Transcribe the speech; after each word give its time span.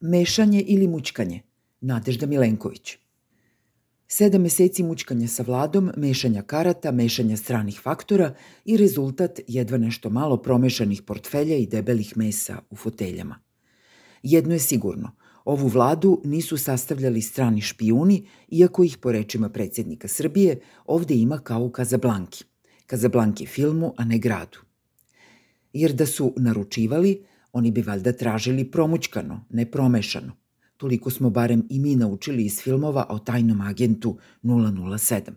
Mešanje 0.00 0.60
ili 0.60 0.88
mučkanje? 0.88 1.40
Nadežda 1.80 2.26
Milenković. 2.26 2.98
Sedam 4.08 4.42
meseci 4.42 4.82
mučkanja 4.82 5.28
sa 5.28 5.42
vladom, 5.42 5.90
mešanja 5.96 6.42
karata, 6.42 6.90
mešanja 6.92 7.36
stranih 7.36 7.80
faktora 7.82 8.34
i 8.64 8.76
rezultat 8.76 9.40
jedva 9.48 9.78
nešto 9.78 10.10
malo 10.10 10.36
promešanih 10.36 11.02
portfelja 11.02 11.56
i 11.56 11.66
debelih 11.66 12.16
mesa 12.16 12.58
u 12.70 12.76
foteljama. 12.76 13.38
Jedno 14.22 14.54
je 14.54 14.58
sigurno, 14.58 15.10
ovu 15.44 15.68
vladu 15.68 16.20
nisu 16.24 16.56
sastavljali 16.56 17.22
strani 17.22 17.60
špijuni, 17.60 18.26
iako 18.48 18.84
ih, 18.84 18.98
po 18.98 19.12
rečima 19.12 19.48
predsednika 19.48 20.08
Srbije, 20.08 20.60
ovde 20.86 21.14
ima 21.14 21.38
kao 21.38 21.64
u 21.64 21.70
Kazablanki. 21.70 22.44
Kazablanki 22.86 23.46
filmu, 23.46 23.94
a 23.96 24.04
ne 24.04 24.18
gradu. 24.18 24.58
Jer 25.72 25.92
da 25.92 26.06
su 26.06 26.34
naručivali, 26.36 27.24
oni 27.52 27.70
bi 27.70 27.82
valjda 27.82 28.12
tražili 28.12 28.70
promućkano, 28.70 29.44
ne 29.50 29.70
promešano. 29.70 30.32
Toliko 30.76 31.10
smo 31.10 31.30
barem 31.30 31.66
i 31.70 31.78
mi 31.78 31.96
naučili 31.96 32.44
iz 32.44 32.60
filmova 32.60 33.06
o 33.10 33.18
tajnom 33.18 33.60
agentu 33.60 34.18
007. 34.42 35.30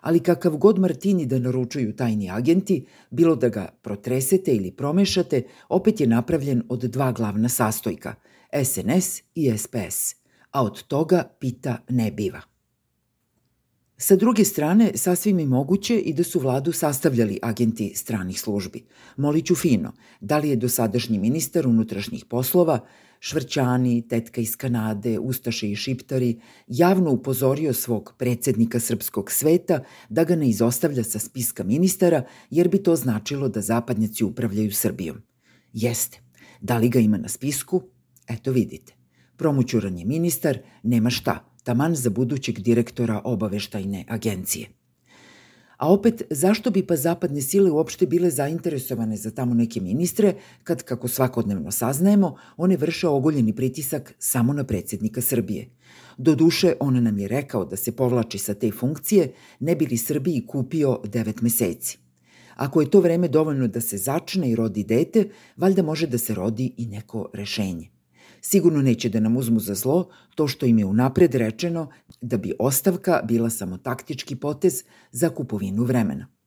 Ali 0.00 0.20
kakav 0.20 0.56
god 0.56 0.78
Martini 0.78 1.26
da 1.26 1.38
naručuju 1.38 1.96
tajni 1.96 2.30
agenti, 2.30 2.86
bilo 3.10 3.36
da 3.36 3.48
ga 3.48 3.68
protresete 3.82 4.54
ili 4.54 4.70
promešate, 4.70 5.42
opet 5.68 6.00
je 6.00 6.06
napravljen 6.06 6.62
od 6.68 6.80
dva 6.80 7.12
glavna 7.12 7.48
sastojka, 7.48 8.14
SNS 8.64 9.22
i 9.34 9.58
SPS, 9.58 10.14
a 10.50 10.64
od 10.64 10.82
toga 10.82 11.24
pita 11.40 11.78
ne 11.88 12.10
biva. 12.10 12.57
Sa 14.00 14.16
druge 14.16 14.44
strane, 14.44 14.92
sasvim 14.94 15.38
je 15.38 15.46
moguće 15.46 15.98
i 15.98 16.12
da 16.12 16.24
su 16.24 16.40
vladu 16.40 16.72
sastavljali 16.72 17.38
agenti 17.42 17.92
stranih 17.94 18.40
službi. 18.40 18.84
Moliću 19.16 19.54
fino, 19.54 19.92
da 20.20 20.38
li 20.38 20.48
je 20.48 20.56
dosadašnji 20.56 21.18
ministar 21.18 21.66
unutrašnjih 21.66 22.24
poslova, 22.24 22.80
Švrćani, 23.20 24.08
tetka 24.08 24.40
iz 24.40 24.56
Kanade, 24.56 25.18
Ustaše 25.18 25.70
i 25.70 25.76
Šiptari, 25.76 26.40
javno 26.66 27.10
upozorio 27.10 27.72
svog 27.72 28.14
predsednika 28.18 28.80
srpskog 28.80 29.30
sveta 29.30 29.80
da 30.08 30.24
ga 30.24 30.36
ne 30.36 30.48
izostavlja 30.48 31.04
sa 31.04 31.18
spiska 31.18 31.64
ministara, 31.64 32.22
jer 32.50 32.68
bi 32.68 32.82
to 32.82 32.96
značilo 32.96 33.48
da 33.48 33.60
zapadnjaci 33.60 34.24
upravljaju 34.24 34.72
Srbijom. 34.72 35.16
Jeste. 35.72 36.20
Da 36.60 36.78
li 36.78 36.88
ga 36.88 36.98
ima 36.98 37.16
na 37.18 37.28
spisku? 37.28 37.82
Eto 38.28 38.52
vidite. 38.52 38.92
Promućuran 39.36 39.98
je 39.98 40.04
ministar, 40.04 40.58
nema 40.82 41.10
šta, 41.10 41.57
taman 41.68 41.94
za 41.94 42.10
budućeg 42.10 42.58
direktora 42.58 43.20
obaveštajne 43.24 44.04
agencije. 44.08 44.68
A 45.76 45.92
opet, 45.92 46.22
zašto 46.30 46.70
bi 46.70 46.82
pa 46.86 46.96
zapadne 46.96 47.40
sile 47.40 47.70
uopšte 47.70 48.06
bile 48.06 48.30
zainteresovane 48.30 49.16
za 49.16 49.30
tamo 49.30 49.54
neke 49.54 49.80
ministre, 49.80 50.32
kad, 50.64 50.82
kako 50.82 51.08
svakodnevno 51.08 51.70
saznajemo, 51.70 52.36
one 52.56 52.76
vrše 52.76 53.08
ogoljeni 53.08 53.52
pritisak 53.52 54.14
samo 54.18 54.52
na 54.52 54.64
predsednika 54.64 55.20
Srbije. 55.20 55.68
Doduše, 56.18 56.72
on 56.80 57.02
nam 57.02 57.18
je 57.18 57.28
rekao 57.28 57.64
da 57.64 57.76
se 57.76 57.92
povlači 57.92 58.38
sa 58.38 58.54
te 58.54 58.70
funkcije, 58.72 59.32
ne 59.60 59.76
bi 59.76 59.86
li 59.86 59.96
Srbiji 59.96 60.46
kupio 60.46 61.00
devet 61.04 61.42
meseci. 61.42 61.98
Ako 62.56 62.80
je 62.80 62.90
to 62.90 63.00
vreme 63.00 63.28
dovoljno 63.28 63.68
da 63.68 63.80
se 63.80 63.98
začne 63.98 64.50
i 64.50 64.56
rodi 64.56 64.84
dete, 64.84 65.28
valjda 65.56 65.82
može 65.82 66.06
da 66.06 66.18
se 66.18 66.34
rodi 66.34 66.72
i 66.76 66.86
neko 66.86 67.28
rešenje. 67.34 67.97
Sigurno 68.40 68.82
neće 68.82 69.08
da 69.08 69.20
nam 69.20 69.36
uzmu 69.36 69.60
za 69.60 69.74
zlo 69.74 70.08
to 70.34 70.48
što 70.48 70.66
im 70.66 70.78
je 70.78 70.84
unapred 70.84 71.34
rečeno 71.34 71.90
da 72.20 72.36
bi 72.36 72.52
ostavka 72.58 73.20
bila 73.24 73.50
samo 73.50 73.78
taktički 73.78 74.36
potez 74.36 74.84
za 75.12 75.28
kupovinu 75.28 75.84
vremena. 75.84 76.37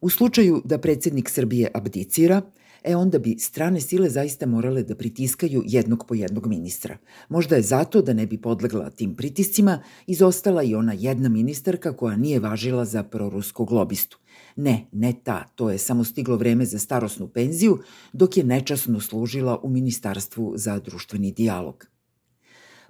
U 0.00 0.10
slučaju 0.10 0.62
da 0.64 0.78
predsednik 0.78 1.30
Srbije 1.30 1.70
abdicira, 1.74 2.42
e 2.84 2.96
onda 2.96 3.18
bi 3.18 3.36
strane 3.38 3.80
sile 3.80 4.10
zaista 4.10 4.46
morale 4.46 4.82
da 4.82 4.94
pritiskaju 4.94 5.62
jednog 5.66 6.04
po 6.08 6.14
jednog 6.14 6.46
ministra. 6.46 6.98
Možda 7.28 7.56
je 7.56 7.62
zato 7.62 8.02
da 8.02 8.12
ne 8.12 8.26
bi 8.26 8.38
podlegla 8.38 8.90
tim 8.90 9.14
pritiscima 9.14 9.82
izostala 10.06 10.62
i 10.62 10.74
ona 10.74 10.92
jedna 10.92 11.28
ministarka 11.28 11.96
koja 11.96 12.16
nije 12.16 12.40
važila 12.40 12.84
za 12.84 13.02
proruskog 13.02 13.72
lobistu. 13.72 14.18
Ne, 14.56 14.86
ne 14.92 15.12
ta, 15.24 15.44
to 15.54 15.70
je 15.70 15.78
samo 15.78 16.04
stiglo 16.04 16.36
vreme 16.36 16.64
za 16.64 16.78
starosnu 16.78 17.28
penziju, 17.28 17.78
dok 18.12 18.36
je 18.36 18.44
nečasno 18.44 19.00
služila 19.00 19.60
u 19.62 19.68
Ministarstvu 19.68 20.52
za 20.56 20.78
društveni 20.78 21.32
dijalog. 21.32 21.86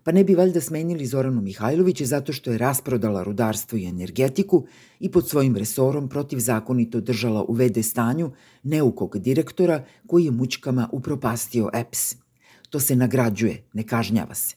Pa 0.06 0.12
ne 0.12 0.25
bi 0.25 0.34
valjda 0.34 0.61
smenili 0.61 1.06
Zoranu 1.06 1.41
Mihajlović 1.43 2.03
zato 2.03 2.33
što 2.33 2.50
je 2.50 2.59
rasprodala 2.59 3.22
rudarstvo 3.22 3.78
i 3.78 3.84
energetiku 3.84 4.67
i 5.00 5.11
pod 5.11 5.28
svojim 5.28 5.56
resorom 5.56 6.09
protivzakonito 6.09 7.00
držala 7.00 7.44
u 7.49 7.53
vede 7.53 7.83
stanju 7.83 8.31
neukog 8.62 9.19
direktora 9.19 9.84
koji 10.06 10.25
je 10.25 10.31
mučkama 10.31 10.89
upropastio 10.93 11.71
EPS. 11.75 12.15
To 12.71 12.81
se 12.81 12.97
nagrađuje, 12.97 13.65
ne 13.72 13.83
kažnjava 13.83 14.34
se. 14.34 14.55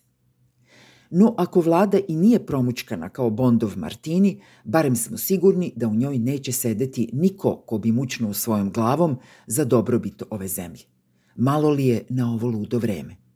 No, 1.10 1.34
ako 1.38 1.62
vlada 1.62 2.00
i 2.08 2.16
nije 2.16 2.46
promučkana 2.46 3.10
kao 3.10 3.30
Bondov 3.30 3.74
Martini, 3.78 4.42
barem 4.64 4.96
smo 4.96 5.18
sigurni 5.18 5.74
da 5.76 5.88
u 5.88 5.96
njoj 5.96 6.18
neće 6.18 6.52
sedeti 6.52 7.10
niko 7.14 7.56
ko 7.66 7.78
bi 7.78 7.92
mučnuo 7.92 8.34
svojom 8.34 8.72
glavom 8.72 9.18
za 9.48 9.66
dobrobit 9.66 10.24
ove 10.30 10.48
zemlje. 10.48 10.84
Malo 11.36 11.70
li 11.70 11.88
je 11.88 12.06
na 12.10 12.34
ovo 12.34 12.48
ludo 12.48 12.80
vreme? 12.80 13.19